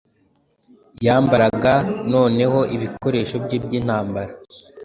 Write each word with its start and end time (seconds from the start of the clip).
yambaraga 1.05 1.73
noneho 2.13 2.59
ibikoresho 2.75 3.35
bye 3.43 3.57
byintambara 3.63 4.31